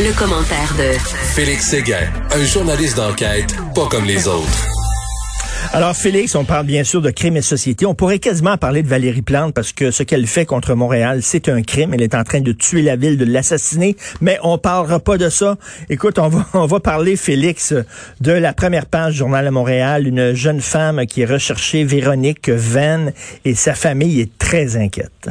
Le 0.00 0.16
commentaire 0.16 0.72
de 0.78 0.96
Félix 1.34 1.70
Séguin, 1.70 2.06
un 2.30 2.44
journaliste 2.44 2.96
d'enquête 2.96 3.56
pas 3.74 3.88
comme 3.88 4.04
les 4.04 4.28
autres. 4.28 4.68
Alors, 5.72 5.96
Félix, 5.96 6.36
on 6.36 6.44
parle 6.44 6.66
bien 6.66 6.84
sûr 6.84 7.02
de 7.02 7.10
crime 7.10 7.36
et 7.36 7.42
société. 7.42 7.84
On 7.84 7.96
pourrait 7.96 8.20
quasiment 8.20 8.56
parler 8.56 8.84
de 8.84 8.88
Valérie 8.88 9.22
Plante 9.22 9.54
parce 9.54 9.72
que 9.72 9.90
ce 9.90 10.04
qu'elle 10.04 10.28
fait 10.28 10.46
contre 10.46 10.74
Montréal, 10.74 11.18
c'est 11.22 11.48
un 11.48 11.62
crime. 11.62 11.94
Elle 11.94 12.02
est 12.02 12.14
en 12.14 12.22
train 12.22 12.40
de 12.40 12.52
tuer 12.52 12.82
la 12.82 12.94
ville, 12.94 13.18
de 13.18 13.24
l'assassiner, 13.24 13.96
mais 14.20 14.38
on 14.44 14.56
parlera 14.56 15.00
pas 15.00 15.18
de 15.18 15.28
ça. 15.28 15.56
Écoute, 15.90 16.20
on 16.20 16.28
va, 16.28 16.46
on 16.54 16.66
va 16.66 16.78
parler, 16.78 17.16
Félix, 17.16 17.74
de 18.20 18.32
la 18.32 18.52
première 18.52 18.86
page 18.86 19.14
du 19.14 19.18
Journal 19.18 19.46
de 19.46 19.50
Montréal, 19.50 20.06
une 20.06 20.32
jeune 20.32 20.60
femme 20.60 21.06
qui 21.06 21.22
est 21.22 21.26
recherchée, 21.26 21.82
Véronique 21.82 22.50
Venn, 22.50 23.12
et 23.44 23.56
sa 23.56 23.74
famille 23.74 24.20
est 24.20 24.38
très 24.38 24.76
inquiète. 24.76 25.28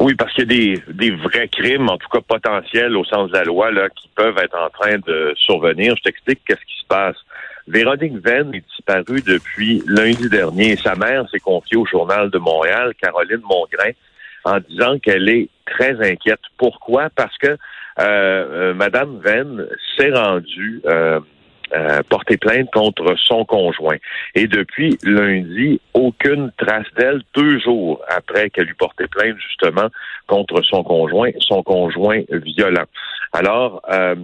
Oui, 0.00 0.14
parce 0.14 0.32
qu'il 0.32 0.50
y 0.50 0.74
a 0.74 0.76
des, 0.76 0.92
des 0.92 1.10
vrais 1.10 1.48
crimes, 1.48 1.88
en 1.88 1.98
tout 1.98 2.08
cas 2.08 2.20
potentiels 2.20 2.96
au 2.96 3.04
sens 3.04 3.30
de 3.30 3.36
la 3.36 3.44
loi, 3.44 3.72
là, 3.72 3.88
qui 3.90 4.08
peuvent 4.14 4.38
être 4.38 4.56
en 4.56 4.70
train 4.70 4.98
de 4.98 5.34
survenir. 5.36 5.96
Je 5.96 6.02
t'explique 6.02 6.40
qu'est-ce 6.46 6.60
qui 6.60 6.80
se 6.80 6.86
passe. 6.86 7.16
Véronique 7.66 8.16
Venn 8.24 8.54
est 8.54 8.64
disparue 8.66 9.22
depuis 9.22 9.82
lundi 9.86 10.28
dernier. 10.28 10.76
Sa 10.76 10.94
mère 10.94 11.28
s'est 11.30 11.40
confiée 11.40 11.76
au 11.76 11.84
Journal 11.84 12.30
de 12.30 12.38
Montréal, 12.38 12.94
Caroline 13.00 13.42
Mongrain, 13.42 13.90
en 14.44 14.58
disant 14.60 14.98
qu'elle 14.98 15.28
est 15.28 15.48
très 15.66 16.00
inquiète. 16.00 16.40
Pourquoi? 16.56 17.10
Parce 17.14 17.36
que 17.38 17.48
euh, 17.48 17.56
euh 17.98 18.74
Madame 18.74 19.18
Venn 19.18 19.66
s'est 19.96 20.12
rendue 20.12 20.80
euh, 20.86 21.20
euh, 21.74 22.00
porter 22.08 22.38
plainte 22.38 22.70
contre 22.72 23.14
son 23.18 23.44
conjoint. 23.44 23.98
Et 24.34 24.46
depuis 24.46 24.96
lundi, 25.02 25.80
aucune 25.92 26.50
trace 26.56 26.86
d'elle, 26.96 27.20
deux 27.34 27.58
jours 27.58 28.00
après 28.08 28.48
qu'elle 28.48 28.70
eut 28.70 28.74
porté 28.74 29.06
plainte 29.06 29.36
justement 29.36 29.88
contre 30.26 30.62
son 30.62 30.82
conjoint, 30.82 31.30
son 31.40 31.62
conjoint 31.62 32.22
violent. 32.30 32.86
Alors, 33.34 33.82
euh, 33.90 34.14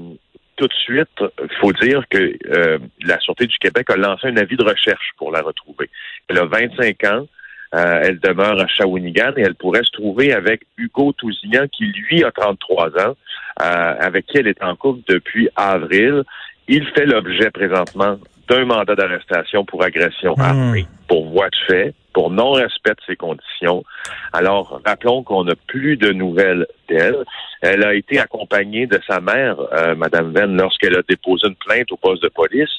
tout 0.56 0.68
de 0.68 0.72
suite, 0.72 1.22
faut 1.60 1.72
dire 1.72 2.04
que 2.08 2.32
euh, 2.46 2.78
la 3.02 3.20
Sûreté 3.20 3.46
du 3.46 3.58
Québec 3.58 3.90
a 3.90 3.96
lancé 3.96 4.28
un 4.28 4.38
avis 4.38 4.56
de 4.56 4.64
recherche 4.64 5.10
pour 5.18 5.30
la 5.30 5.42
retrouver. 5.42 5.90
Elle 6.28 6.38
a 6.38 6.46
25 6.46 7.04
ans. 7.04 7.26
elle 7.72 8.20
demeure 8.20 8.58
à 8.58 8.68
Shawinigan 8.68 9.32
et 9.36 9.42
elle 9.42 9.56
pourrait 9.56 9.82
se 9.84 9.90
trouver 9.90 10.32
avec 10.32 10.62
Hugo 10.78 11.12
Tousignan, 11.12 11.66
qui 11.68 11.84
lui 11.84 12.24
a 12.24 12.30
33 12.30 12.90
ans, 13.00 13.16
avec 13.56 14.26
qui 14.26 14.38
elle 14.38 14.46
est 14.46 14.62
en 14.62 14.76
couple 14.76 15.02
depuis 15.08 15.50
avril. 15.56 16.24
Il 16.68 16.86
fait 16.88 17.06
l'objet 17.06 17.50
présentement 17.50 18.18
d'un 18.48 18.64
mandat 18.64 18.94
d'arrestation 18.94 19.64
pour 19.64 19.82
agression 19.82 20.34
hmm. 20.36 20.40
armée, 20.40 20.86
pour 21.08 21.28
voie 21.30 21.48
de 21.48 21.56
fait, 21.66 21.94
pour 22.12 22.30
non-respect 22.30 22.92
de 22.92 23.00
ses 23.06 23.16
conditions. 23.16 23.84
Alors, 24.32 24.80
rappelons 24.84 25.22
qu'on 25.22 25.44
n'a 25.44 25.54
plus 25.66 25.96
de 25.96 26.12
nouvelles 26.12 26.66
d'elle. 26.88 27.24
Elle 27.60 27.84
a 27.84 27.94
été 27.94 28.18
accompagnée 28.18 28.86
de 28.86 29.00
sa 29.06 29.20
mère, 29.20 29.56
euh, 29.72 29.94
Madame 29.94 30.32
Venn, 30.32 30.56
lorsqu'elle 30.56 30.96
a 30.96 31.02
déposé 31.08 31.48
une 31.48 31.56
plainte 31.56 31.90
au 31.92 31.96
poste 31.96 32.22
de 32.22 32.28
police 32.28 32.70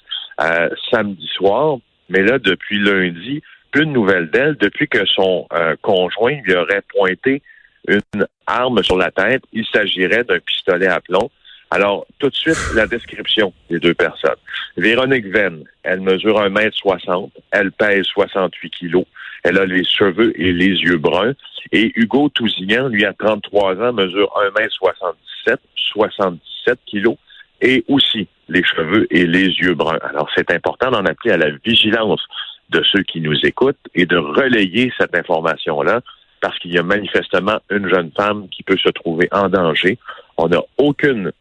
euh, 0.42 0.70
samedi 0.92 1.28
soir. 1.36 1.78
Mais 2.10 2.22
là, 2.22 2.40
depuis 2.40 2.80
lundi, 2.80 3.42
plus 3.72 3.86
de 3.86 3.92
nouvelles 3.92 4.30
d'elle, 4.30 4.56
depuis 4.56 4.88
que 4.88 5.06
son 5.06 5.48
euh, 5.54 5.76
conjoint 5.82 6.40
lui 6.44 6.56
aurait 6.56 6.84
pointé 6.88 7.42
une 7.88 8.26
arme 8.48 8.84
sur 8.84 8.98
la 8.98 9.12
tête. 9.12 9.44
Il 9.54 9.66
s'agirait 9.66 10.24
d'un 10.24 10.40
pistolet 10.40 10.88
à 10.88 11.02
plomb. 11.02 11.30
Alors, 11.72 12.06
tout 12.20 12.30
de 12.30 12.36
suite, 12.36 12.58
la 12.76 12.88
description 12.88 13.54
des 13.70 13.80
deux 13.80 13.94
personnes. 13.94 14.36
Véronique 14.78 15.26
Venn, 15.28 15.64
elle 15.84 16.02
mesure 16.02 16.40
1m60, 16.40 17.32
elle 17.52 17.72
pèse 17.72 18.06
68 18.06 18.70
kilos, 18.70 19.06
elle 19.44 19.58
a 19.58 19.66
les 19.66 19.84
cheveux 19.84 20.40
et 20.40 20.54
les 20.54 20.70
yeux 20.70 20.98
bruns. 20.98 21.34
Et 21.72 21.92
Hugo 21.96 22.30
Tousignan, 22.30 22.88
lui, 22.90 23.06
a 23.06 23.14
33 23.14 23.76
ans, 23.82 23.94
mesure 23.94 24.32
1m77, 24.56 25.58
77 25.76 26.80
kilos, 26.86 27.18
et 27.62 27.84
aussi 27.88 28.28
les 28.48 28.64
cheveux 28.64 29.08
et 29.10 29.26
les 29.26 29.48
yeux 29.48 29.74
bruns. 29.74 30.00
Alors, 30.02 30.30
c'est 30.36 30.52
important 30.52 30.92
d'en 30.92 31.06
appeler 31.06 31.34
à 31.34 31.38
la 31.38 31.50
vigilance 31.64 32.22
de 32.70 32.84
ceux 32.92 33.04
qui 33.04 33.22
nous 33.22 33.38
écoutent 33.44 33.78
et 33.94 34.06
de 34.06 34.18
relayer 34.18 34.92
cette 35.00 35.16
information-là 35.16 36.02
parce 36.42 36.58
qu'il 36.60 36.74
y 36.74 36.78
a 36.78 36.84
manifestement 36.84 37.60
une 37.70 37.90
jeune 37.90 38.12
femme 38.16 38.48
qui 38.50 38.64
peut 38.64 38.78
se 38.78 38.90
trouver 38.90 39.28
en 39.32 39.50
danger. 39.50 39.98
On 40.38 40.48
n'a 40.48 40.62
aucune 40.78 41.32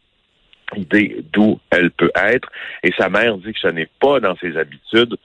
d'où 1.33 1.61
elle 1.71 1.91
peut 1.91 2.11
être. 2.15 2.49
Et 2.83 2.93
sa 2.97 3.09
mère 3.09 3.37
dit 3.39 3.53
que 3.53 3.59
ce 3.61 3.69
n'est 3.69 3.89
pas 4.01 4.21
dans 4.21 4.37
ses 4.37 4.57
habitudes 4.57 5.17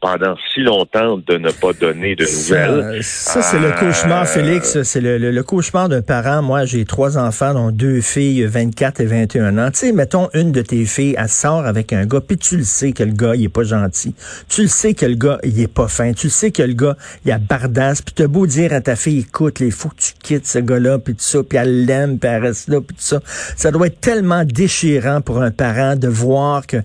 pendant 0.00 0.36
si 0.52 0.60
longtemps 0.60 1.16
de 1.16 1.38
ne 1.38 1.50
pas 1.50 1.72
donner 1.72 2.14
de 2.14 2.24
nouvelles. 2.24 3.02
Ça, 3.02 3.40
c'est 3.40 3.58
le 3.58 3.72
cauchemar, 3.72 4.22
euh, 4.22 4.26
Félix. 4.26 4.82
C'est 4.82 5.00
le, 5.00 5.42
cauchemar 5.42 5.88
d'un 5.88 6.02
parent. 6.02 6.42
Moi, 6.42 6.66
j'ai 6.66 6.84
trois 6.84 7.16
enfants, 7.16 7.54
dont 7.54 7.70
deux 7.70 8.02
filles, 8.02 8.44
24 8.44 9.00
et 9.00 9.06
21 9.06 9.56
ans. 9.56 9.70
Tu 9.70 9.78
sais, 9.78 9.92
mettons, 9.92 10.28
une 10.34 10.52
de 10.52 10.60
tes 10.60 10.84
filles, 10.84 11.16
elle 11.18 11.28
sort 11.28 11.64
avec 11.64 11.94
un 11.94 12.04
gars, 12.04 12.20
puis 12.20 12.36
tu 12.36 12.58
le 12.58 12.64
sais 12.64 12.92
que 12.92 13.02
le 13.02 13.12
gars, 13.12 13.34
il 13.34 13.44
est 13.44 13.48
pas 13.48 13.62
gentil. 13.62 14.14
Tu 14.48 14.62
le 14.62 14.68
sais 14.68 14.92
que 14.92 15.06
le 15.06 15.14
gars, 15.14 15.38
il 15.42 15.58
est 15.58 15.72
pas 15.72 15.88
fin. 15.88 16.12
Tu 16.12 16.26
le 16.26 16.32
sais 16.32 16.50
que 16.50 16.62
le 16.62 16.74
gars, 16.74 16.96
il 17.24 17.32
a 17.32 17.38
bardasse. 17.38 18.02
Puis 18.02 18.14
t'as 18.14 18.26
beau 18.26 18.46
dire 18.46 18.74
à 18.74 18.82
ta 18.82 18.94
fille, 18.94 19.20
écoute, 19.20 19.60
il 19.60 19.72
faut 19.72 19.88
que 19.88 20.00
tu 20.00 20.12
quittes 20.22 20.46
ce 20.46 20.58
gars-là, 20.58 20.98
puis 20.98 21.14
tout 21.14 21.24
ça, 21.24 21.42
puis 21.42 21.56
elle 21.56 21.86
l'aime, 21.86 22.18
puis 22.18 22.28
elle 22.28 22.42
reste 22.42 22.68
là, 22.68 22.82
puis 22.82 22.94
tout 22.94 23.02
ça. 23.02 23.20
Ça 23.56 23.70
doit 23.70 23.86
être 23.86 24.00
tellement 24.00 24.44
déchirant 24.44 25.22
pour 25.22 25.40
un 25.40 25.50
parent 25.50 25.96
de 25.96 26.08
voir 26.08 26.66
que 26.66 26.76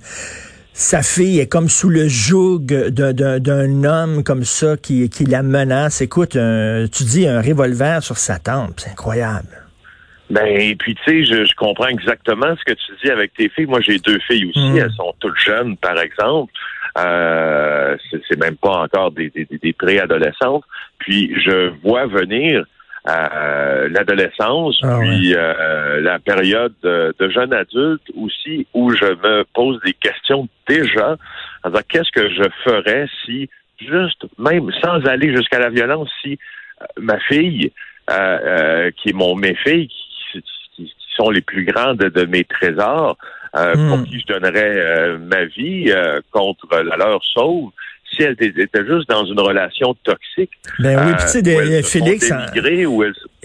sa 0.73 1.03
fille 1.03 1.39
est 1.39 1.47
comme 1.47 1.69
sous 1.69 1.89
le 1.89 2.07
joug 2.07 2.66
d'un 2.66 3.84
homme 3.84 4.23
comme 4.23 4.44
ça 4.44 4.75
qui, 4.75 5.09
qui 5.09 5.25
la 5.25 5.44
menace. 5.44 6.01
Écoute, 6.01 6.31
tu 6.31 7.03
dis 7.03 7.28
un 7.28 7.41
revolver 7.41 8.01
sur 8.01 8.17
sa 8.17 8.39
tempe, 8.39 8.79
c'est 8.79 8.89
incroyable. 8.89 9.63
Ben, 10.34 10.47
et 10.47 10.75
puis, 10.75 10.95
tu 10.95 11.03
sais, 11.06 11.25
je, 11.25 11.56
comprends 11.56 11.88
exactement 11.88 12.56
ce 12.56 12.63
que 12.63 12.75
tu 12.75 12.91
dis 13.03 13.11
avec 13.11 13.34
tes 13.34 13.50
filles. 13.50 13.67
Moi, 13.67 13.81
j'ai 13.81 14.00
deux 14.00 14.17
filles 14.28 14.45
aussi. 14.45 14.72
Hmm. 14.72 14.78
Elles 14.78 14.91
sont 14.94 15.13
toutes 15.19 15.38
jeunes, 15.38 15.78
par 15.78 16.00
exemple. 16.00 16.51
Euh, 16.97 17.95
c'est 18.28 18.40
même 18.40 18.55
pas 18.55 18.78
encore 18.78 19.11
des, 19.11 19.29
des, 19.29 19.45
des 19.45 19.73
préadolescentes. 19.73 20.63
Puis, 20.97 21.34
je 21.40 21.72
vois 21.84 22.07
venir 22.07 22.66
euh, 23.06 23.90
l'adolescence, 23.90 24.80
ah 24.81 24.97
puis 25.02 25.36
euh, 25.36 26.00
la 26.00 26.19
période 26.19 26.74
de, 26.84 27.30
jeune 27.30 27.52
adulte 27.52 28.09
aussi, 28.16 28.66
où 28.74 28.91
je 28.91 29.06
me 29.06 29.44
pose 29.53 29.78
des 29.84 29.91
questions 29.91 30.47
déjà. 30.69 31.18
Alors, 31.64 31.81
qu'est-ce 31.90 32.12
que 32.12 32.30
je 32.30 32.44
ferais 32.64 33.08
si, 33.25 33.50
juste, 33.78 34.25
même 34.40 34.72
sans 34.81 35.06
aller 35.06 35.36
jusqu'à 35.36 35.59
la 35.59 35.69
violence, 35.69 36.09
si 36.22 36.40
euh, 36.81 36.86
ma 36.97 37.19
fille, 37.19 37.74
qui 38.08 39.09
est 39.09 39.14
mon 39.14 39.35
mes 39.35 39.56
filles, 39.56 39.90
qui, 40.31 40.94
sont 41.18 41.30
les 41.30 41.41
plus 41.41 41.66
grandes 41.66 41.97
de 41.97 42.25
mes 42.25 42.46
trésors, 42.46 43.18
pour 43.52 43.97
hmm. 43.97 44.06
qui 44.06 44.20
je 44.20 44.34
donnerais 44.34 45.18
ma 45.20 45.44
vie 45.46 45.94
contre 46.31 46.68
la 46.72 46.96
leur 46.96 47.24
sauve, 47.24 47.70
si 48.16 48.24
elle 48.24 48.35
était 48.40 48.85
juste 48.85 49.09
dans 49.09 49.25
une 49.25 49.40
relation 49.40 49.96
toxique. 50.03 50.51
Ben 50.79 51.00
oui, 51.06 51.13
puis 51.18 51.25
tu 51.25 51.50
sais, 51.50 51.84
Félix. 51.84 52.31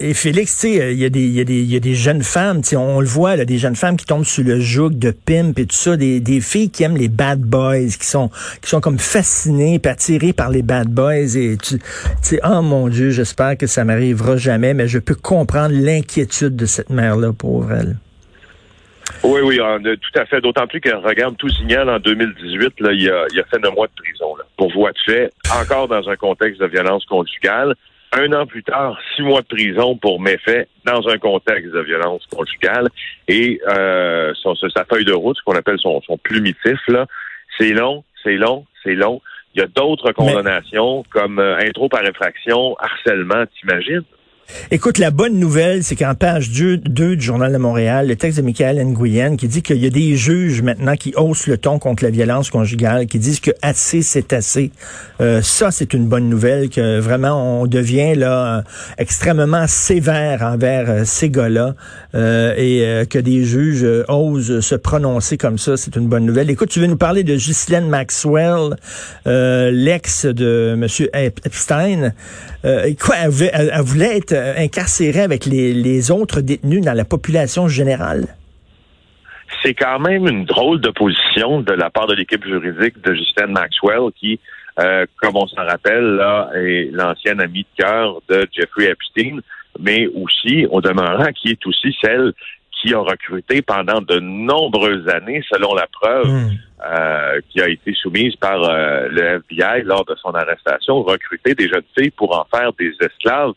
Et 0.01 0.13
Félix, 0.13 0.53
tu 0.53 0.59
sais, 0.59 0.93
il 0.93 0.99
y, 0.99 1.05
a 1.05 1.09
des, 1.09 1.27
y, 1.27 1.41
a 1.41 1.43
des, 1.43 1.61
y 1.61 1.75
a 1.75 1.79
des 1.79 1.93
jeunes 1.93 2.23
femmes, 2.23 2.61
tu 2.61 2.69
sais, 2.69 2.75
on 2.77 3.01
le 3.01 3.07
voit, 3.07 3.35
là, 3.35 3.45
des 3.45 3.57
jeunes 3.57 3.75
femmes 3.75 3.97
qui 3.97 4.05
tombent 4.05 4.23
sous 4.23 4.43
le 4.43 4.59
joug 4.59 4.91
de 4.91 5.11
pimp 5.11 5.59
et 5.59 5.65
tout 5.65 5.75
ça, 5.75 5.97
des, 5.97 6.19
des 6.19 6.39
filles 6.39 6.69
qui 6.69 6.83
aiment 6.83 6.97
les 6.97 7.09
bad 7.09 7.41
boys, 7.41 7.87
qui 7.99 8.05
sont, 8.05 8.29
qui 8.61 8.69
sont 8.69 8.79
comme 8.79 8.99
fascinées, 8.99 9.79
attirées 9.83 10.33
par 10.33 10.49
les 10.49 10.61
bad 10.61 10.87
boys. 10.87 11.35
Et 11.35 11.57
tu 11.57 11.79
sais, 12.21 12.39
oh 12.43 12.61
mon 12.61 12.87
Dieu, 12.87 13.09
j'espère 13.09 13.57
que 13.57 13.67
ça 13.67 13.83
m'arrivera 13.83 14.37
jamais, 14.37 14.73
mais 14.73 14.87
je 14.87 14.99
peux 14.99 15.15
comprendre 15.15 15.73
l'inquiétude 15.73 16.55
de 16.55 16.65
cette 16.65 16.89
mère-là, 16.89 17.33
pour 17.33 17.71
elle. 17.71 17.97
Oui, 19.23 19.41
oui, 19.43 19.57
tout 19.57 20.19
à 20.19 20.25
fait. 20.25 20.41
D'autant 20.41 20.67
plus 20.67 20.79
qu'elle 20.79 20.95
regarde 20.95 21.35
tout 21.37 21.49
signal 21.49 21.89
en 21.89 21.99
2018, 21.99 22.79
là, 22.79 22.93
il, 22.93 23.09
a, 23.09 23.25
il 23.33 23.39
a 23.39 23.43
fait 23.45 23.65
un 23.65 23.71
mois 23.71 23.87
de 23.87 23.93
prison 24.01 24.18
pour 24.59 24.73
voie 24.73 24.91
de 24.91 24.99
fait, 25.05 25.31
encore 25.57 25.87
dans 25.87 26.09
un 26.09 26.17
contexte 26.17 26.59
de 26.59 26.67
violence 26.67 27.05
conjugale. 27.05 27.75
Un 28.11 28.33
an 28.33 28.45
plus 28.45 28.63
tard, 28.63 28.99
six 29.15 29.21
mois 29.21 29.41
de 29.41 29.47
prison 29.47 29.95
pour 29.95 30.19
méfait 30.19 30.67
dans 30.83 31.07
un 31.07 31.17
contexte 31.17 31.71
de 31.71 31.79
violence 31.79 32.25
conjugale. 32.25 32.89
Et 33.29 33.61
euh, 33.69 34.33
son, 34.41 34.55
sa 34.55 34.83
feuille 34.83 35.05
de 35.05 35.13
route, 35.13 35.37
ce 35.37 35.43
qu'on 35.43 35.55
appelle 35.55 35.79
son, 35.79 36.01
son 36.01 36.17
plumitif, 36.17 36.79
là, 36.89 37.05
c'est 37.57 37.71
long, 37.71 38.03
c'est 38.21 38.35
long, 38.35 38.65
c'est 38.83 38.95
long. 38.95 39.21
Il 39.55 39.61
y 39.61 39.63
a 39.63 39.67
d'autres 39.67 40.11
condamnations 40.11 41.03
comme 41.09 41.39
euh, 41.39 41.57
intro 41.59 41.87
par 41.87 42.03
infraction, 42.03 42.75
harcèlement, 42.79 43.45
t'imagines? 43.57 44.03
Écoute, 44.71 44.97
la 44.97 45.11
bonne 45.11 45.39
nouvelle, 45.39 45.83
c'est 45.83 45.95
qu'en 45.95 46.15
page 46.15 46.51
2, 46.51 46.77
du 46.77 47.21
Journal 47.21 47.51
de 47.51 47.57
Montréal, 47.57 48.07
le 48.07 48.15
texte 48.15 48.37
de 48.37 48.43
Michael 48.43 48.83
Nguyen 48.83 49.35
qui 49.35 49.47
dit 49.47 49.61
qu'il 49.61 49.77
y 49.77 49.85
a 49.85 49.89
des 49.89 50.15
juges 50.15 50.61
maintenant 50.61 50.95
qui 50.95 51.13
haussent 51.15 51.47
le 51.47 51.57
ton 51.57 51.79
contre 51.79 52.03
la 52.03 52.09
violence 52.09 52.49
conjugale, 52.49 53.07
qui 53.07 53.19
disent 53.19 53.39
que 53.39 53.51
assez, 53.61 54.01
c'est 54.01 54.33
assez. 54.33 54.71
Euh, 55.21 55.41
ça, 55.41 55.71
c'est 55.71 55.93
une 55.93 56.07
bonne 56.07 56.29
nouvelle, 56.29 56.69
que 56.69 56.99
vraiment, 56.99 57.61
on 57.61 57.67
devient 57.67 58.15
là 58.15 58.63
extrêmement 58.97 59.65
sévère 59.67 60.41
envers 60.41 60.89
euh, 60.89 61.01
ces 61.05 61.29
gars-là 61.29 61.75
euh, 62.15 62.53
et 62.55 63.05
que 63.07 63.19
des 63.19 63.43
juges 63.43 63.85
osent 64.07 64.59
se 64.61 64.75
prononcer 64.75 65.37
comme 65.37 65.57
ça, 65.57 65.77
c'est 65.77 65.95
une 65.95 66.07
bonne 66.07 66.25
nouvelle. 66.25 66.49
Écoute, 66.49 66.69
tu 66.69 66.79
veux 66.79 66.87
nous 66.87 66.97
parler 66.97 67.23
de 67.23 67.35
Ghislaine 67.35 67.87
Maxwell, 67.87 68.75
l'ex 69.25 70.25
de 70.25 70.73
M. 70.73 70.87
Epstein. 71.45 72.13
quoi, 72.99 73.15
elle 73.23 73.81
voulait 73.81 74.17
être 74.17 74.38
euh, 74.39 74.53
incarcéré 74.57 75.21
avec 75.21 75.45
les, 75.45 76.11
autres 76.11 76.41
détenus 76.41 76.81
dans 76.81 76.93
la 76.93 77.05
population 77.05 77.67
générale? 77.67 78.35
c'est 79.63 79.73
quand 79.73 79.99
même 79.99 80.25
une 80.27 80.45
drôle 80.45 80.79
de 80.79 80.89
position 80.89 81.59
de 81.61 81.73
la 81.73 81.89
part 81.89 82.07
de 82.07 82.13
l'équipe 82.13 82.45
juridique 82.45 83.01
de 83.01 83.13
Justin 83.13 83.47
Maxwell 83.47 84.11
qui, 84.17 84.39
euh, 84.79 85.05
comme 85.21 85.35
on 85.35 85.47
s'en 85.47 85.65
rappelle, 85.65 86.15
là, 86.15 86.49
est 86.55 86.89
l'ancienne 86.93 87.41
amie 87.41 87.65
de 87.77 87.83
cœur 87.83 88.21
de 88.29 88.47
Jeffrey 88.53 88.85
Epstein, 88.85 89.39
mais 89.79 90.07
aussi, 90.07 90.65
au 90.69 90.79
demeurant, 90.81 91.31
qui 91.33 91.49
est 91.49 91.65
aussi 91.65 91.93
celle 92.01 92.31
qui 92.81 92.93
a 92.93 92.99
recruté 92.99 93.61
pendant 93.61 94.01
de 94.01 94.19
nombreuses 94.19 95.07
années, 95.09 95.43
selon 95.51 95.73
la 95.73 95.87
preuve 95.87 96.27
hmm. 96.27 96.49
euh, 96.85 97.41
qui 97.49 97.61
a 97.61 97.67
été 97.67 97.93
soumise 97.93 98.35
par 98.37 98.63
euh, 98.63 99.07
le 99.09 99.41
FBI 99.41 99.83
lors 99.83 100.05
de 100.05 100.15
son 100.15 100.29
arrestation, 100.29 101.03
recruté 101.03 101.55
des 101.55 101.67
jeunes 101.67 101.83
filles 101.97 102.11
pour 102.11 102.37
en 102.37 102.45
faire 102.45 102.71
des 102.79 102.93
esclaves 103.01 103.53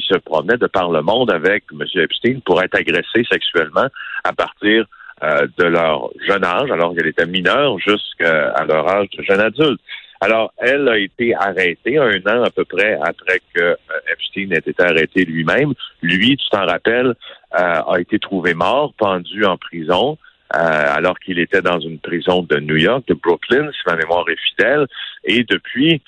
se 0.00 0.18
promenaient 0.18 0.58
de 0.58 0.66
par 0.66 0.90
le 0.90 1.02
monde 1.02 1.30
avec 1.30 1.64
M. 1.72 1.84
Epstein 1.94 2.40
pour 2.44 2.62
être 2.62 2.74
agressés 2.74 3.24
sexuellement 3.30 3.88
à 4.24 4.32
partir 4.32 4.86
euh, 5.24 5.46
de 5.56 5.64
leur 5.64 6.10
jeune 6.28 6.44
âge, 6.44 6.70
alors 6.70 6.94
qu'elle 6.94 7.06
était 7.06 7.24
mineure, 7.24 7.78
jusqu'à 7.78 8.52
leur 8.68 8.86
âge 8.86 9.08
de 9.16 9.22
jeune 9.22 9.40
adulte. 9.40 9.80
Alors, 10.20 10.52
elle 10.58 10.86
a 10.90 10.98
été 10.98 11.34
arrêtée 11.34 11.96
un 11.96 12.20
an 12.26 12.42
à 12.42 12.50
peu 12.50 12.66
près 12.66 12.98
après 13.02 13.40
que 13.54 13.62
euh, 13.62 13.76
Epstein 14.12 14.50
ait 14.50 14.58
été 14.58 14.82
arrêté 14.82 15.24
lui-même. 15.24 15.72
Lui, 16.02 16.36
tu 16.36 16.46
t'en 16.50 16.66
rappelles, 16.66 17.14
euh, 17.58 17.82
a 17.82 17.98
été 17.98 18.18
trouvé 18.18 18.52
mort, 18.52 18.92
pendu 18.98 19.46
en 19.46 19.56
prison. 19.56 20.18
alors 20.50 21.18
qu'il 21.18 21.38
était 21.38 21.62
dans 21.62 21.80
une 21.80 21.98
prison 21.98 22.42
de 22.42 22.56
New 22.58 22.76
York, 22.76 23.04
de 23.08 23.14
Brooklyn, 23.14 23.70
si 23.72 23.80
ma 23.86 23.96
mémoire 23.96 24.28
est 24.28 24.38
fidèle. 24.50 24.86
Et 25.24 25.44
depuis, 25.44 26.02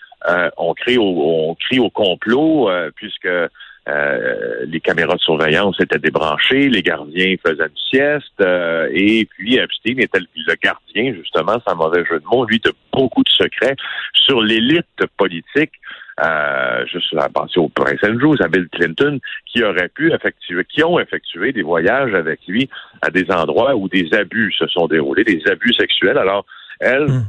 on 0.58 0.74
crie 0.74 0.98
au, 0.98 1.48
on 1.50 1.54
crie 1.54 1.78
au 1.78 1.88
complot, 1.88 2.68
puisque 2.94 3.28
euh, 3.88 4.66
les 4.66 4.80
caméras 4.80 5.14
de 5.14 5.20
surveillance 5.20 5.80
étaient 5.80 5.98
débranchées, 5.98 6.68
les 6.68 6.82
gardiens 6.82 7.34
faisaient 7.44 7.64
une 7.64 7.90
sieste, 7.90 8.40
euh, 8.40 8.88
et 8.92 9.24
puis 9.24 9.56
Epstein 9.56 9.98
était 9.98 10.18
le 10.18 10.54
gardien, 10.62 11.14
justement, 11.14 11.56
sans 11.66 11.76
mauvais 11.76 12.04
jeu 12.04 12.20
de 12.20 12.24
mots, 12.26 12.44
lui, 12.44 12.58
de 12.58 12.72
beaucoup 12.92 13.22
de 13.22 13.28
secrets 13.28 13.76
sur 14.12 14.42
l'élite 14.42 15.06
politique. 15.16 15.72
Euh, 16.20 16.84
juste 16.86 17.14
à 17.16 17.28
penser 17.28 17.60
au 17.60 17.68
Prince 17.68 18.00
Andrews, 18.02 18.42
à 18.42 18.48
Bill 18.48 18.68
Clinton, 18.72 19.20
qui 19.46 19.62
auraient 19.62 19.88
pu 19.88 20.12
effectuer, 20.12 20.64
qui 20.64 20.82
ont 20.82 20.98
effectué 20.98 21.52
des 21.52 21.62
voyages 21.62 22.12
avec 22.12 22.40
lui 22.48 22.68
à 23.02 23.10
des 23.10 23.30
endroits 23.30 23.76
où 23.76 23.88
des 23.88 24.08
abus 24.12 24.52
se 24.58 24.66
sont 24.66 24.88
déroulés, 24.88 25.22
des 25.22 25.40
abus 25.48 25.72
sexuels. 25.74 26.18
Alors, 26.18 26.44
elle, 26.80 27.04
hmm. 27.04 27.24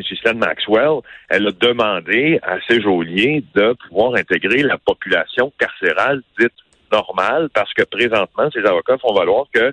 Ghislaine 0.00 0.38
Maxwell, 0.38 1.00
elle 1.28 1.46
a 1.46 1.50
demandé 1.52 2.38
à 2.42 2.56
ses 2.68 2.80
geôliers 2.80 3.44
de 3.54 3.74
pouvoir 3.88 4.14
intégrer 4.14 4.62
la 4.62 4.78
population 4.78 5.52
carcérale 5.58 6.22
dite 6.38 6.52
normale 6.92 7.48
parce 7.54 7.72
que 7.74 7.82
présentement, 7.82 8.50
ses 8.52 8.64
avocats 8.64 8.98
font 8.98 9.12
valoir 9.14 9.46
que 9.52 9.72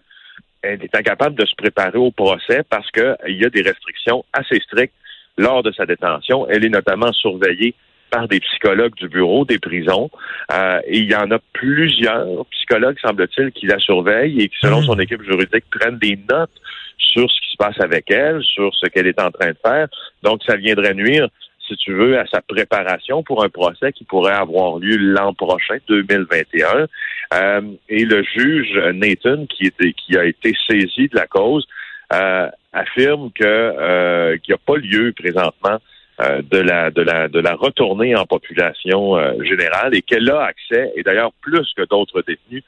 elle 0.61 0.83
est 0.83 0.95
incapable 0.95 1.35
de 1.35 1.45
se 1.45 1.55
préparer 1.55 1.97
au 1.97 2.11
procès 2.11 2.61
parce 2.69 2.89
qu'il 2.91 3.35
y 3.35 3.45
a 3.45 3.49
des 3.49 3.63
restrictions 3.63 4.23
assez 4.31 4.59
strictes 4.59 4.93
lors 5.37 5.63
de 5.63 5.71
sa 5.71 5.85
détention. 5.85 6.47
Elle 6.49 6.65
est 6.65 6.69
notamment 6.69 7.11
surveillée 7.13 7.73
par 8.11 8.27
des 8.27 8.39
psychologues 8.41 8.93
du 8.95 9.07
bureau 9.07 9.45
des 9.45 9.57
prisons. 9.57 10.11
Euh, 10.53 10.79
et 10.85 10.99
il 10.99 11.09
y 11.09 11.15
en 11.15 11.31
a 11.31 11.39
plusieurs 11.53 12.45
psychologues, 12.51 12.97
semble-t-il, 13.01 13.51
qui 13.51 13.65
la 13.65 13.79
surveillent 13.79 14.41
et 14.41 14.49
qui, 14.49 14.57
selon 14.61 14.81
mmh. 14.81 14.85
son 14.85 14.99
équipe 14.99 15.23
juridique, 15.23 15.65
prennent 15.71 15.97
des 15.97 16.19
notes 16.29 16.51
sur 16.97 17.29
ce 17.29 17.41
qui 17.41 17.51
se 17.51 17.57
passe 17.57 17.79
avec 17.79 18.09
elle, 18.11 18.41
sur 18.43 18.73
ce 18.75 18.87
qu'elle 18.87 19.07
est 19.07 19.21
en 19.21 19.31
train 19.31 19.49
de 19.49 19.57
faire. 19.63 19.87
Donc, 20.23 20.41
ça 20.45 20.55
viendrait 20.55 20.93
nuire, 20.93 21.27
si 21.67 21.75
tu 21.77 21.93
veux, 21.93 22.17
à 22.19 22.25
sa 22.27 22.41
préparation 22.41 23.23
pour 23.23 23.43
un 23.43 23.49
procès 23.49 23.91
qui 23.93 24.03
pourrait 24.03 24.33
avoir 24.33 24.79
lieu 24.79 24.97
l'an 24.97 25.33
prochain, 25.33 25.77
2021. 25.87 26.87
Euh, 27.33 27.61
et 27.89 28.05
le 28.05 28.23
juge 28.23 28.77
Nathan, 28.93 29.45
qui, 29.45 29.67
était, 29.67 29.93
qui 29.93 30.17
a 30.17 30.25
été 30.25 30.53
saisi 30.67 31.07
de 31.07 31.15
la 31.15 31.27
cause, 31.27 31.67
euh, 32.13 32.49
affirme 32.73 33.31
euh, 33.41 34.37
qu'il 34.37 34.53
n'y 34.53 34.55
a 34.55 34.65
pas 34.65 34.77
lieu 34.77 35.13
présentement 35.13 35.77
de 36.19 36.59
la 36.59 36.91
de 36.91 37.01
la 37.01 37.27
de 37.29 37.39
la 37.39 37.55
retourner 37.55 38.15
en 38.15 38.25
population 38.25 39.17
générale 39.43 39.95
et 39.95 40.03
qu'elle 40.03 40.29
a 40.29 40.43
accès, 40.43 40.93
et 40.95 41.01
d'ailleurs 41.01 41.31
plus 41.41 41.73
que 41.75 41.81
d'autres 41.83 42.21
détenus, 42.21 42.63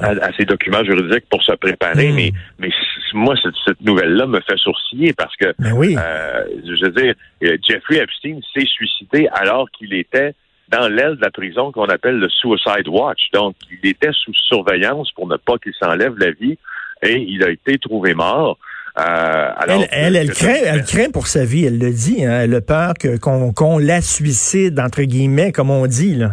à, 0.00 0.32
ces 0.36 0.44
documents 0.44 0.84
juridiques 0.84 1.26
pour 1.30 1.42
se 1.42 1.52
préparer, 1.52 2.10
hmm. 2.10 2.14
mais, 2.14 2.32
mais 2.58 2.70
moi, 3.14 3.34
cette, 3.64 3.80
nouvelle-là 3.80 4.26
me 4.26 4.40
fait 4.40 4.58
sourciller 4.58 5.12
parce 5.12 5.34
que, 5.36 5.54
ben 5.58 5.74
euh, 5.80 6.44
je 6.64 6.84
veux 6.84 6.92
dire, 6.92 7.14
euh, 7.44 7.56
Jeffrey 7.66 7.96
Epstein 7.96 8.40
s'est 8.54 8.66
suicidé 8.66 9.28
alors 9.32 9.70
qu'il 9.70 9.94
était 9.94 10.34
dans 10.68 10.88
l'aile 10.88 11.16
de 11.16 11.22
la 11.22 11.30
prison 11.30 11.72
qu'on 11.72 11.86
appelle 11.86 12.18
le 12.18 12.28
Suicide 12.28 12.88
Watch. 12.88 13.30
Donc, 13.32 13.54
il 13.70 13.88
était 13.88 14.10
sous 14.12 14.34
surveillance 14.34 15.10
pour 15.12 15.28
ne 15.28 15.36
pas 15.36 15.58
qu'il 15.58 15.72
s'enlève 15.78 16.16
la 16.18 16.32
vie 16.32 16.58
et 17.02 17.16
il 17.16 17.44
a 17.44 17.50
été 17.50 17.78
trouvé 17.78 18.14
mort. 18.14 18.58
Euh, 18.98 19.50
alors 19.56 19.84
elle, 19.90 20.16
elle, 20.16 20.32
craint, 20.32 20.56
elle 20.64 20.82
craint 20.82 21.10
pour 21.10 21.26
sa 21.26 21.44
vie, 21.44 21.66
elle 21.66 21.78
le 21.78 21.92
dit. 21.92 22.24
Hein, 22.24 22.40
elle 22.42 22.54
a 22.54 22.60
peur 22.62 22.94
qu'on 23.20 23.78
la 23.78 24.00
suicide, 24.00 24.80
entre 24.80 25.02
guillemets, 25.02 25.52
comme 25.52 25.70
on 25.70 25.86
dit. 25.86 26.14
Là. 26.14 26.32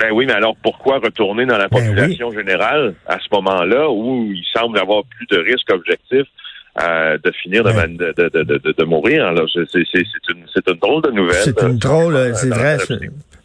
Ben 0.00 0.12
oui, 0.12 0.24
mais 0.26 0.32
alors 0.32 0.56
pourquoi 0.62 0.98
retourner 0.98 1.44
dans 1.44 1.58
la 1.58 1.68
ben 1.68 1.78
population 1.78 2.30
générale 2.32 2.94
à 3.06 3.18
ce 3.18 3.26
moment-là 3.32 3.90
où 3.90 4.32
il 4.32 4.44
semble 4.56 4.78
avoir 4.78 5.04
plus 5.04 5.26
de 5.26 5.42
risques 5.42 5.70
objectifs 5.70 6.26
euh, 6.80 7.18
de 7.22 7.30
finir 7.42 7.64
de, 7.64 7.70
de, 7.70 8.28
de, 8.28 8.74
de, 8.78 8.84
mourir? 8.84 9.26
Alors, 9.26 9.46
c'est, 9.52 9.60
une, 9.68 10.46
une, 10.66 10.78
drôle 10.80 11.02
de 11.02 11.10
nouvelle. 11.10 11.42
C'est 11.42 11.60
une 11.60 11.76
drôle, 11.76 12.16
euh, 12.16 12.32
c'est 12.32 12.48
vrai, 12.48 12.78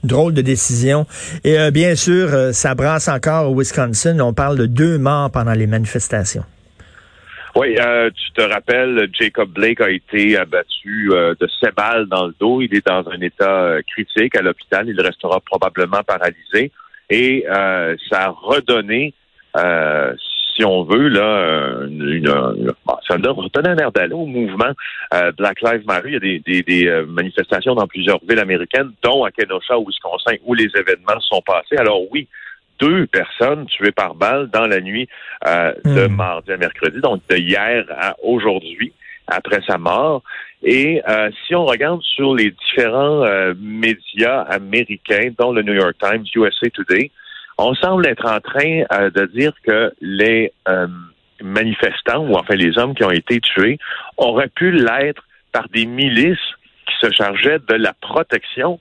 drôle 0.06 0.34
de 0.34 0.42
décision. 0.42 1.06
Et 1.44 1.60
euh, 1.60 1.72
bien 1.72 1.96
sûr, 1.96 2.30
ça 2.54 2.74
brasse 2.74 3.10
encore 3.10 3.52
au 3.52 3.60
Wisconsin. 3.60 4.18
On 4.22 4.34
parle 4.34 4.58
de 4.58 4.66
deux 4.66 4.98
morts 4.98 5.32
pendant 5.32 5.54
les 5.54 5.68
manifestations. 5.68 6.46
Oui, 7.58 7.78
euh, 7.80 8.10
tu 8.14 8.32
te 8.34 8.42
rappelles, 8.42 9.10
Jacob 9.18 9.50
Blake 9.50 9.80
a 9.80 9.90
été 9.90 10.38
abattu 10.38 11.12
euh, 11.14 11.36
de 11.40 11.48
sept 11.48 11.74
balles 11.74 12.06
dans 12.08 12.28
le 12.28 12.36
dos. 12.38 12.60
Il 12.62 12.76
est 12.76 12.86
dans 12.86 13.08
un 13.10 13.22
état 13.22 13.64
euh, 13.64 13.82
critique 13.88 14.36
à 14.36 14.42
l'hôpital. 14.42 14.90
Il 14.90 15.00
restera 15.00 15.40
probablement 15.40 16.04
paralysé. 16.04 16.74
Et 17.10 17.46
ça 18.10 18.24
a 18.24 18.30
redonné, 18.30 19.14
si 19.56 20.66
on 20.66 20.84
veut, 20.84 21.08
là, 21.08 21.86
une, 21.88 22.02
une, 22.02 22.74
ça 23.08 23.14
a 23.14 23.32
redonné 23.32 23.70
un 23.70 23.78
air 23.78 23.92
d'aller 23.92 24.16
au 24.16 24.26
mouvement 24.26 24.72
Black 25.38 25.62
Lives 25.62 25.86
Matter. 25.86 26.08
Il 26.08 26.14
y 26.14 26.16
a 26.16 26.20
des, 26.20 26.40
des, 26.40 26.64
des, 26.64 27.04
manifestations 27.08 27.76
dans 27.76 27.86
plusieurs 27.86 28.20
villes 28.28 28.40
américaines, 28.40 28.92
dont 29.04 29.24
à 29.24 29.30
Kenosha, 29.30 29.76
Wisconsin, 29.78 30.38
où 30.46 30.56
les 30.56 30.70
événements 30.76 31.20
sont 31.20 31.44
passés. 31.46 31.78
Alors 31.78 32.02
oui, 32.12 32.28
deux 32.80 33.08
personnes 33.08 33.66
tuées 33.68 33.92
par 33.92 34.16
balle 34.16 34.50
dans 34.52 34.68
la 34.68 34.82
nuit 34.82 35.08
euh, 35.48 35.74
de 35.84 36.08
hmm. 36.08 36.16
mardi 36.16 36.52
à 36.52 36.58
mercredi, 36.58 37.00
donc 37.00 37.22
de 37.30 37.38
hier 37.38 37.86
à 37.98 38.16
aujourd'hui, 38.24 38.94
après 39.28 39.62
sa 39.68 39.78
mort. 39.78 40.24
Et 40.64 41.02
euh, 41.08 41.30
si 41.46 41.56
on 41.56 41.66
regarde 41.66 42.02
sur 42.02 42.36
les 42.36 42.52
différents 42.52 43.24
euh, 43.24 43.54
médias 43.60 44.42
américains, 44.42 45.32
dont 45.38 45.52
le 45.52 45.62
New 45.62 45.74
York 45.74 45.96
Times, 46.00 46.26
USA 46.36 46.70
Today, 46.70 47.12
on 47.58 47.74
semble 47.76 48.08
être 48.08 48.26
en 48.26 48.42
train 48.42 48.84
de 48.92 49.26
dire 49.28 49.54
que 49.66 49.94
les 50.02 50.52
manifestants, 51.42 52.28
ou 52.28 52.36
enfin 52.36 52.56
les 52.56 52.78
hommes 52.78 52.94
qui 52.94 53.06
ont 53.06 53.12
été 53.12 53.40
tués, 53.40 53.80
auraient 54.18 54.50
pu 54.50 54.72
l'être 54.72 55.24
par 55.54 55.70
des 55.70 55.86
milices 55.86 56.38
qui 56.86 56.96
se 57.00 57.12
chargeaient 57.14 57.60
de 57.60 57.76
la 57.76 57.94
protection 57.94 58.80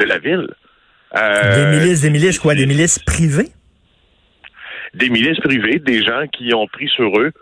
de 0.00 0.06
la 0.06 0.18
ville. 0.18 0.48
Euh, 1.16 1.72
des 1.72 1.78
milices, 1.78 2.02
des 2.02 2.10
milices 2.10 2.38
quoi? 2.38 2.54
Des 2.54 2.66
milices 2.66 2.98
privées? 2.98 3.48
Des 4.94 5.08
milices 5.08 5.40
privées, 5.40 5.78
des 5.78 6.02
gens 6.02 6.26
qui 6.32 6.52
ont 6.54 6.66
pris 6.66 6.88
sur 6.88 7.18
eux 7.18 7.32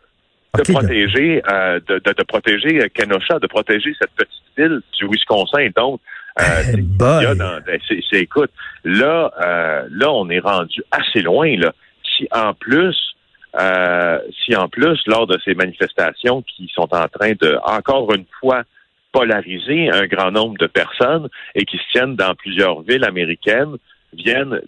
de 0.57 0.73
protéger, 0.73 1.43
euh, 1.51 1.81
de, 1.87 1.99
de, 1.99 2.13
de, 2.13 2.23
protéger 2.25 2.81
euh, 2.83 2.89
Kenosha, 2.93 3.39
de 3.39 3.47
protéger 3.47 3.95
cette 4.01 4.11
petite 4.13 4.43
ville 4.57 4.81
du 4.99 5.07
Wisconsin. 5.07 5.69
Donc, 5.77 6.01
euh, 6.41 6.77
ben, 6.99 7.79
c'est, 7.89 8.19
écoute, 8.19 8.51
là, 8.85 9.33
euh, 9.41 9.89
là, 9.91 10.13
on 10.13 10.29
est 10.31 10.39
rendu 10.39 10.83
assez 10.91 11.21
loin. 11.21 11.57
Là. 11.57 11.73
Si 12.17 12.29
en 12.33 12.55
plus, 12.55 12.97
si 14.45 14.55
en 14.55 14.69
plus, 14.69 15.01
lors 15.07 15.27
de 15.27 15.39
ces 15.45 15.55
manifestations 15.55 16.43
qui 16.43 16.71
sont 16.75 16.89
en 16.95 17.09
train 17.09 17.33
de, 17.41 17.59
encore 17.65 18.13
une 18.15 18.27
fois, 18.41 18.63
polariser 19.19 19.91
un 19.91 20.07
grand 20.07 20.31
nombre 20.31 20.57
de 20.59 20.69
personnes 20.69 21.29
et 21.57 21.65
qui 21.65 21.77
se 21.77 21.83
tiennent 21.91 22.15
dans 22.15 22.35
plusieurs 22.35 22.83
villes 22.83 23.05
américaines 23.05 23.77
viennent 24.13 24.61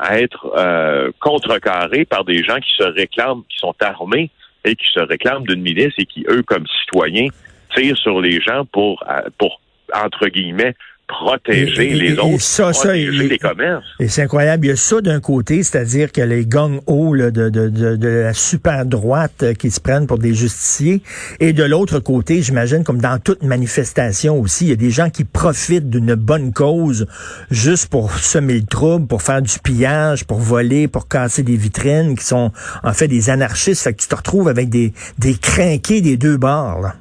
à 0.00 0.20
être 0.20 0.52
euh, 0.56 1.10
contrecarrés 1.20 2.04
par 2.04 2.24
des 2.24 2.42
gens 2.44 2.58
qui 2.60 2.72
se 2.78 2.84
réclament, 2.84 3.42
qui 3.48 3.58
sont 3.58 3.74
armés 3.80 4.30
et 4.64 4.76
qui 4.76 4.86
se 4.90 5.00
réclament 5.00 5.44
d'une 5.44 5.60
milice 5.60 5.92
et 5.98 6.06
qui, 6.06 6.24
eux, 6.28 6.42
comme 6.42 6.64
citoyens, 6.80 7.28
tirent 7.74 7.98
sur 7.98 8.20
les 8.20 8.40
gens 8.40 8.64
pour, 8.64 9.02
euh, 9.10 9.28
pour 9.38 9.60
entre 9.92 10.28
guillemets, 10.28 10.74
protéger 11.06 11.90
les 11.90 12.18
autres, 12.18 12.40
ça, 12.40 12.72
ça, 12.72 12.94
les 12.94 13.38
commerces. 13.38 13.84
Et 14.00 14.08
c'est 14.08 14.22
incroyable. 14.22 14.66
Il 14.66 14.68
y 14.70 14.72
a 14.72 14.76
ça 14.76 15.00
d'un 15.00 15.20
côté, 15.20 15.62
c'est-à-dire 15.62 16.10
que 16.12 16.20
les 16.20 16.46
gangs 16.46 16.80
hauts 16.86 17.16
de, 17.16 17.30
de, 17.30 17.48
de, 17.50 17.96
de, 17.96 18.08
la 18.08 18.32
super 18.32 18.86
droite 18.86 19.42
euh, 19.42 19.54
qui 19.54 19.70
se 19.70 19.80
prennent 19.80 20.06
pour 20.06 20.18
des 20.18 20.34
justiciers. 20.34 21.02
Et 21.40 21.52
de 21.52 21.62
l'autre 21.62 21.98
côté, 21.98 22.42
j'imagine, 22.42 22.84
comme 22.84 23.00
dans 23.00 23.18
toute 23.18 23.42
manifestation 23.42 24.40
aussi, 24.40 24.64
il 24.64 24.70
y 24.70 24.72
a 24.72 24.76
des 24.76 24.90
gens 24.90 25.10
qui 25.10 25.24
profitent 25.24 25.90
d'une 25.90 26.14
bonne 26.14 26.52
cause 26.52 27.06
juste 27.50 27.90
pour 27.90 28.12
semer 28.12 28.54
le 28.54 28.66
trouble, 28.66 29.06
pour 29.06 29.22
faire 29.22 29.42
du 29.42 29.58
pillage, 29.58 30.24
pour 30.24 30.38
voler, 30.38 30.88
pour 30.88 31.08
casser 31.08 31.42
des 31.42 31.56
vitrines, 31.56 32.16
qui 32.16 32.24
sont 32.24 32.50
en 32.82 32.92
fait 32.92 33.08
des 33.08 33.30
anarchistes. 33.30 33.82
Fait 33.82 33.92
que 33.92 34.00
tu 34.00 34.08
te 34.08 34.14
retrouves 34.14 34.48
avec 34.48 34.70
des, 34.70 34.92
des 35.18 35.34
crinqués 35.34 36.00
des 36.00 36.16
deux 36.16 36.38
bords. 36.38 36.80
Là. 36.80 36.94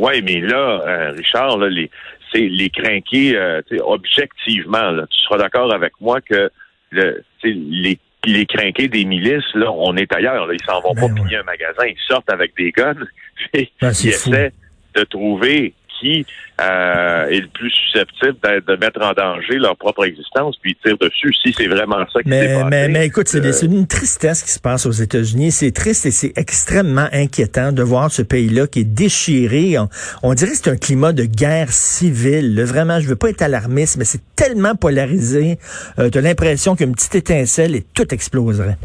Oui, 0.00 0.22
mais 0.22 0.40
là, 0.40 0.80
euh, 0.86 1.10
Richard, 1.16 1.58
là, 1.58 1.68
les, 1.68 1.90
les 2.34 2.70
crinqués, 2.70 3.36
euh, 3.36 3.60
objectivement, 3.80 4.90
là, 4.90 5.06
tu 5.10 5.18
seras 5.20 5.38
d'accord 5.38 5.72
avec 5.72 5.92
moi 6.00 6.20
que 6.20 6.50
le, 6.90 7.22
les 7.42 7.98
les 8.24 8.46
crinqués 8.46 8.88
des 8.88 9.04
milices, 9.04 9.54
là, 9.54 9.70
on 9.70 9.96
est 9.96 10.12
ailleurs. 10.12 10.46
Là. 10.46 10.54
Ils 10.54 10.64
s'en 10.64 10.80
vont 10.80 10.94
ben 10.94 11.08
pas 11.08 11.22
piller 11.22 11.36
un 11.36 11.44
magasin, 11.44 11.86
ils 11.86 11.96
sortent 12.06 12.30
avec 12.30 12.56
des 12.56 12.72
guns. 12.72 12.94
ben, 13.54 13.64
ils 13.80 14.08
essaient 14.08 14.52
de 14.94 15.04
trouver 15.04 15.74
qui 16.00 16.26
euh, 16.60 17.26
est 17.28 17.40
le 17.40 17.48
plus 17.48 17.70
susceptible 17.70 18.36
de 18.66 18.76
mettre 18.76 19.00
en 19.02 19.12
danger 19.12 19.58
leur 19.58 19.76
propre 19.76 20.04
existence, 20.04 20.56
puis 20.60 20.76
tire 20.84 20.98
dessus 20.98 21.32
si 21.42 21.52
c'est 21.56 21.68
vraiment 21.68 22.04
ça 22.12 22.22
qui 22.22 22.28
mais, 22.28 22.54
passé. 22.54 22.64
Mais, 22.70 22.88
mais 22.88 23.06
écoute, 23.06 23.28
c'est 23.28 23.44
euh, 23.44 23.66
une 23.66 23.86
tristesse 23.86 24.42
qui 24.42 24.50
se 24.50 24.60
passe 24.60 24.86
aux 24.86 24.92
États-Unis. 24.92 25.52
C'est 25.52 25.70
triste 25.70 26.06
et 26.06 26.10
c'est 26.10 26.32
extrêmement 26.36 27.08
inquiétant 27.12 27.72
de 27.72 27.82
voir 27.82 28.10
ce 28.10 28.22
pays-là 28.22 28.66
qui 28.66 28.80
est 28.80 28.84
déchiré. 28.84 29.76
On, 30.22 30.34
dirait 30.34 30.50
que 30.52 30.56
c'est 30.56 30.70
un 30.70 30.76
climat 30.76 31.12
de 31.12 31.24
guerre 31.24 31.70
civile. 31.70 32.60
Vraiment, 32.62 33.00
je 33.00 33.08
veux 33.08 33.16
pas 33.16 33.30
être 33.30 33.42
alarmiste, 33.42 33.96
mais 33.96 34.04
c'est 34.04 34.22
tellement 34.34 34.74
polarisé. 34.74 35.58
Euh, 35.98 36.10
tu 36.10 36.18
as 36.18 36.20
l'impression 36.20 36.76
qu'une 36.76 36.92
petite 36.92 37.14
étincelle 37.14 37.74
et 37.76 37.84
tout 37.94 38.12
exploserait. 38.12 38.78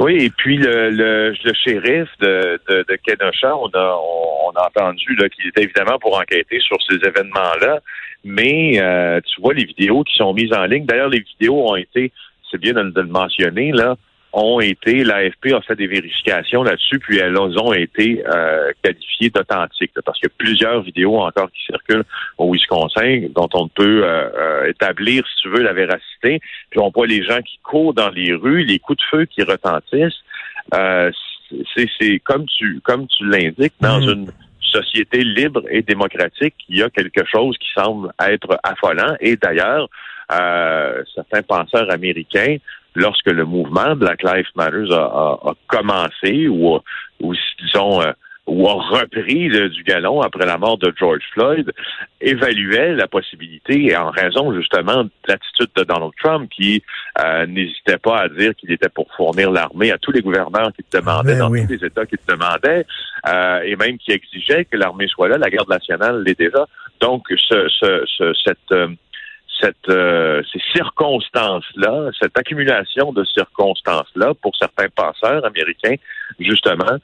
Oui, 0.00 0.24
et 0.24 0.30
puis 0.30 0.56
le, 0.58 0.90
le, 0.90 1.34
le 1.42 1.52
shérif 1.54 2.08
de, 2.20 2.60
de, 2.68 2.84
de 2.88 2.96
Kenosha, 2.96 3.56
on 3.56 3.68
a, 3.68 3.98
on, 4.46 4.50
a 4.50 4.66
entendu 4.66 5.16
qu'il 5.34 5.48
était 5.48 5.62
évidemment 5.62 5.98
pour 5.98 6.18
enquêter 6.18 6.60
sur 6.60 6.76
ces 6.88 6.96
événements-là, 6.96 7.80
mais 8.24 8.80
euh, 8.80 9.20
tu 9.26 9.40
vois 9.40 9.54
les 9.54 9.64
vidéos 9.64 10.04
qui 10.04 10.14
sont 10.16 10.34
mises 10.34 10.52
en 10.52 10.64
ligne. 10.64 10.84
D'ailleurs, 10.84 11.08
les 11.08 11.20
vidéos 11.20 11.70
ont 11.70 11.76
été, 11.76 12.12
c'est 12.50 12.60
bien 12.60 12.74
de, 12.74 12.82
de 12.90 13.00
le 13.00 13.08
mentionner, 13.08 13.72
là, 13.72 13.96
ont 14.36 14.60
été, 14.60 15.02
l'AFP 15.02 15.54
a 15.54 15.62
fait 15.62 15.76
des 15.76 15.86
vérifications 15.86 16.62
là-dessus, 16.62 16.98
puis 16.98 17.16
elles 17.16 17.38
ont 17.38 17.72
été 17.72 18.22
euh, 18.26 18.70
qualifiées 18.82 19.30
d'authentiques, 19.30 19.92
parce 20.04 20.18
qu'il 20.18 20.28
y 20.28 20.32
a 20.32 20.34
plusieurs 20.36 20.82
vidéos 20.82 21.18
encore 21.18 21.50
qui 21.50 21.64
circulent 21.64 22.04
au 22.36 22.52
Wisconsin 22.52 23.28
dont 23.34 23.48
on 23.54 23.66
peut 23.68 24.02
euh, 24.04 24.28
euh, 24.36 24.68
établir, 24.68 25.24
si 25.26 25.42
tu 25.42 25.48
veux, 25.48 25.62
la 25.62 25.72
véracité. 25.72 26.40
Puis 26.68 26.78
on 26.78 26.90
voit 26.90 27.06
les 27.06 27.24
gens 27.24 27.40
qui 27.40 27.58
courent 27.62 27.94
dans 27.94 28.10
les 28.10 28.34
rues, 28.34 28.62
les 28.62 28.78
coups 28.78 28.98
de 28.98 29.04
feu 29.10 29.24
qui 29.24 29.42
retentissent. 29.42 30.22
c'est 31.74 32.18
comme 32.22 32.44
tu 32.44 32.80
comme 32.82 33.06
tu 33.06 33.26
l'indiques 33.26 33.74
dans 33.80 34.00
mmh. 34.00 34.10
une 34.10 34.32
société 34.60 35.24
libre 35.24 35.62
et 35.70 35.80
démocratique, 35.80 36.56
il 36.68 36.76
y 36.76 36.82
a 36.82 36.90
quelque 36.90 37.24
chose 37.24 37.56
qui 37.56 37.68
semble 37.74 38.12
être 38.20 38.58
affolant. 38.62 39.16
Et 39.20 39.36
d'ailleurs, 39.36 39.88
certains 40.28 41.42
penseurs 41.42 41.90
américains 41.90 42.58
lorsque 42.96 43.30
le 43.30 43.44
mouvement 43.44 43.94
Black 43.94 44.22
Lives 44.22 44.50
Matter 44.56 44.86
a, 44.92 45.52
commencé 45.68 46.48
ou, 46.48 46.78
ou 47.20 47.34
disons 47.60 48.02
euh, 48.02 48.12
ou 48.46 48.68
a 48.68 48.74
repris 48.74 49.48
du 49.48 49.82
galon 49.82 50.20
après 50.20 50.46
la 50.46 50.56
mort 50.56 50.78
de 50.78 50.92
George 50.96 51.22
Floyd, 51.32 51.72
évaluait 52.20 52.94
la 52.94 53.08
possibilité, 53.08 53.96
en 53.96 54.10
raison 54.10 54.54
justement 54.54 55.04
de 55.04 55.10
l'attitude 55.26 55.70
de 55.76 55.82
Donald 55.82 56.12
Trump, 56.22 56.48
qui 56.54 56.82
euh, 57.24 57.46
n'hésitait 57.46 57.98
pas 57.98 58.20
à 58.20 58.28
dire 58.28 58.54
qu'il 58.54 58.70
était 58.70 58.88
pour 58.88 59.08
fournir 59.16 59.50
l'armée 59.50 59.90
à 59.90 59.98
tous 59.98 60.12
les 60.12 60.22
gouverneurs 60.22 60.72
qui 60.74 60.84
le 60.92 61.00
demandaient, 61.00 61.32
ben 61.32 61.38
dans 61.40 61.48
tous 61.48 61.68
les 61.68 61.84
États 61.84 62.06
qui 62.06 62.16
le 62.28 62.34
demandaient, 62.34 62.86
euh, 63.28 63.60
et 63.64 63.74
même 63.74 63.98
qui 63.98 64.12
exigeait 64.12 64.64
que 64.64 64.76
l'armée 64.76 65.08
soit 65.08 65.28
là. 65.28 65.38
La 65.38 65.50
garde 65.50 65.68
nationale 65.68 66.22
l'est 66.22 66.38
déjà. 66.38 66.66
Donc, 67.00 67.24
ce, 67.28 67.68
ce, 67.68 68.32
cette 68.44 68.72
cette, 69.60 69.88
euh, 69.88 70.42
ces 70.52 70.60
circonstances-là, 70.74 72.10
cette 72.20 72.36
accumulation 72.38 73.12
de 73.12 73.24
circonstances-là, 73.24 74.34
pour 74.42 74.54
certains 74.56 74.88
penseurs 74.94 75.44
américains, 75.44 75.96
justement, 76.38 76.98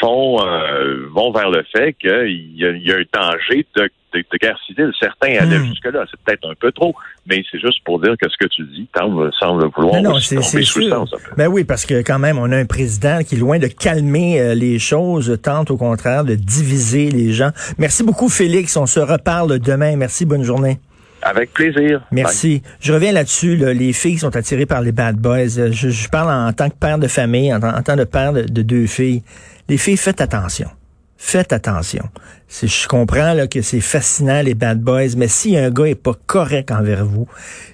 font 0.00 0.44
euh, 0.44 1.06
vont 1.12 1.32
vers 1.32 1.50
le 1.50 1.64
fait 1.74 1.94
qu'il 1.94 2.54
y, 2.54 2.62
y, 2.62 2.92
a 2.92 2.96
un 2.96 3.04
danger 3.12 3.66
de, 3.76 3.90
de, 4.12 4.38
guerre 4.38 4.58
civile. 4.66 4.90
Certains 5.00 5.36
allaient 5.38 5.58
hmm. 5.58 5.66
jusque-là. 5.66 6.04
C'est 6.10 6.20
peut-être 6.20 6.48
un 6.48 6.54
peu 6.54 6.72
trop, 6.72 6.94
mais 7.26 7.42
c'est 7.50 7.58
juste 7.58 7.82
pour 7.84 8.00
dire 8.00 8.14
que 8.20 8.28
ce 8.28 8.36
que 8.38 8.46
tu 8.46 8.62
dis 8.64 8.88
semble, 8.96 9.30
semble 9.38 9.66
vouloir 9.74 10.02
non, 10.02 10.18
c'est 10.20 10.62
sûr. 10.62 11.06
Ben 11.36 11.48
oui, 11.48 11.64
parce 11.64 11.86
que 11.86 12.02
quand 12.02 12.18
même, 12.18 12.38
on 12.38 12.50
a 12.52 12.56
un 12.56 12.66
président 12.66 13.20
qui, 13.22 13.36
loin 13.36 13.58
de 13.58 13.68
calmer 13.68 14.40
euh, 14.40 14.54
les 14.54 14.78
choses, 14.78 15.38
tente 15.42 15.70
au 15.70 15.76
contraire 15.76 16.24
de 16.24 16.34
diviser 16.34 17.10
les 17.10 17.32
gens. 17.32 17.50
Merci 17.78 18.02
beaucoup, 18.02 18.28
Félix. 18.28 18.76
On 18.76 18.86
se 18.86 19.00
reparle 19.00 19.58
demain. 19.58 19.96
Merci. 19.96 20.24
Bonne 20.26 20.42
journée. 20.42 20.78
Avec 21.26 21.52
plaisir. 21.52 22.06
Merci. 22.12 22.62
Je 22.78 22.92
reviens 22.92 23.10
là-dessus. 23.10 23.56
Les 23.56 23.92
filles 23.92 24.18
sont 24.18 24.36
attirées 24.36 24.64
par 24.64 24.80
les 24.80 24.92
bad 24.92 25.16
boys. 25.16 25.58
Euh, 25.58 25.72
je, 25.72 26.08
parle 26.08 26.30
en, 26.30 26.52
tant 26.52 26.70
que 26.70 26.76
père 26.76 26.98
de 27.00 27.08
famille, 27.08 27.52
en, 27.52 27.58
tant 27.58 27.96
que 27.96 28.04
père 28.04 28.32
de, 28.32 28.62
deux 28.62 28.86
filles. 28.86 29.24
Les 29.68 29.76
filles, 29.76 29.96
faites 29.96 30.20
attention. 30.20 30.68
Faites 31.16 31.52
attention. 31.52 32.04
Je 32.48 32.86
comprends 32.86 33.32
là, 33.32 33.48
que 33.48 33.60
c'est 33.60 33.80
fascinant, 33.80 34.40
les 34.40 34.54
bad 34.54 34.80
boys, 34.80 35.16
mais 35.16 35.26
si 35.26 35.56
un 35.56 35.68
gars 35.70 35.86
est 35.86 35.96
pas 35.96 36.14
correct 36.26 36.70
envers 36.70 37.04
vous, 37.04 37.26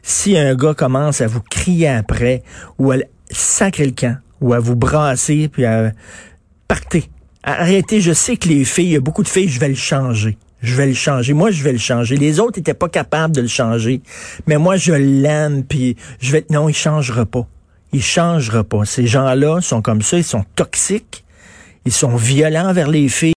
si 0.03 0.39
un 0.39 0.55
gars 0.55 0.73
commence 0.73 1.21
à 1.21 1.27
vous 1.27 1.43
crier 1.43 1.89
après, 1.89 2.43
ou 2.79 2.91
à 2.93 2.97
sacrer 3.29 3.85
le 3.85 3.93
camp, 3.93 4.17
ou 4.41 4.55
à 4.55 4.61
vous 4.61 4.77
brasser, 4.77 5.49
puis 5.53 5.67
à... 5.67 5.93
Partez. 6.69 7.11
Arrêtez. 7.43 8.01
Je 8.01 8.15
sais 8.15 8.39
que 8.39 8.49
les 8.49 8.65
filles, 8.65 8.87
il 8.87 8.93
y 8.93 8.97
a 8.97 9.01
beaucoup 9.01 9.23
de 9.23 9.29
filles, 9.29 9.49
je 9.49 9.61
vais 9.61 9.69
le 9.69 9.75
changer 9.75 10.39
je 10.63 10.75
vais 10.77 10.87
le 10.87 10.95
changer. 10.95 11.33
Moi, 11.33 11.51
je 11.51 11.63
vais 11.63 11.73
le 11.73 11.79
changer. 11.79 12.17
Les 12.17 12.41
autres 12.41 12.59
étaient 12.59 12.75
pas 12.75 12.89
capables 12.89 13.35
de 13.35 13.41
le 13.41 13.49
changer. 13.49 14.01
Mais 14.47 14.57
moi, 14.57 14.77
je 14.77 14.93
l'aime, 14.93 15.65
puis 15.65 15.97
je 16.21 16.33
vais... 16.33 16.47
Non, 16.51 16.69
il 16.69 16.75
changera 16.75 17.27
pas. 17.27 17.47
Il 17.93 18.03
changera 18.03 18.65
pas. 18.65 18.85
Ces 18.85 19.07
gens-là 19.07 19.61
sont 19.61 19.83
comme 19.83 20.03
ça, 20.03 20.17
ils 20.17 20.25
sont 20.25 20.45
toxiques, 20.55 21.25
ils 21.85 21.93
sont 21.93 22.17
violents 22.17 22.73
vers 22.73 22.89
les 22.89 23.09
filles. 23.09 23.31